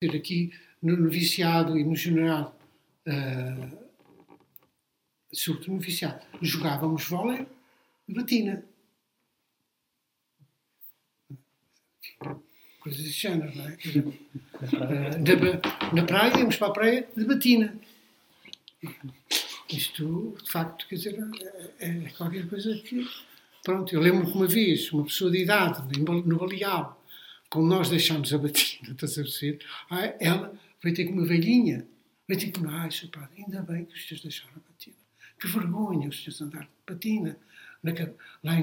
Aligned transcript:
dizer, 0.00 0.16
aqui 0.16 0.52
no 0.82 0.96
noviciado 0.96 1.78
e 1.78 1.84
no 1.84 1.94
general, 1.94 2.58
uh, 3.06 3.78
sobretudo 5.32 5.72
no 5.72 5.74
noviciado, 5.76 6.24
jogávamos 6.40 7.04
vôlei 7.04 7.46
e 8.08 8.14
batina. 8.14 8.64
Coisas 12.80 13.02
desse 13.02 13.20
género, 13.20 13.54
não 13.54 13.68
é? 13.68 13.76
Uh, 14.72 15.94
na, 15.94 16.04
praia, 16.04 16.38
íamos 16.38 16.56
para 16.56 16.68
a 16.68 16.72
praia 16.72 17.08
de 17.14 17.24
batina. 17.24 17.76
Isto, 19.68 20.36
de 20.42 20.50
facto, 20.50 20.88
quer 20.88 20.94
dizer, 20.94 21.18
é, 21.78 21.88
é 21.88 22.10
qualquer 22.16 22.48
coisa 22.48 22.74
que. 22.78 23.06
Pronto, 23.62 23.94
eu 23.94 24.00
lembro 24.00 24.26
que 24.26 24.32
uma 24.32 24.46
vez, 24.46 24.90
uma 24.90 25.04
pessoa 25.04 25.30
de 25.30 25.42
idade, 25.42 25.82
no 26.00 26.38
Baleal, 26.38 26.99
como 27.50 27.66
nós 27.66 27.90
deixámos 27.90 28.32
a 28.32 28.38
batina, 28.38 28.92
estás 28.94 29.18
a 29.18 29.22
perceber? 29.22 29.64
Ah, 29.90 30.14
ela 30.20 30.54
veio 30.82 30.94
ter 30.94 31.04
com 31.04 31.12
uma 31.12 31.26
velhinha, 31.26 31.86
veio 32.26 32.40
ter 32.40 32.52
com 32.52 32.68
ai, 32.68 32.90
seu 32.90 33.08
padre, 33.08 33.42
ainda 33.42 33.60
bem 33.60 33.84
que 33.84 33.94
os 33.94 34.06
senhores 34.06 34.22
deixaram 34.22 34.54
a 34.56 34.70
batina. 34.70 34.96
Que 35.38 35.48
vergonha 35.48 36.08
os 36.08 36.16
senhores 36.16 36.40
andar 36.40 36.62
de 36.62 36.68
batina. 36.86 37.36
Na, 37.82 37.92
lá 38.44 38.54
em 38.54 38.58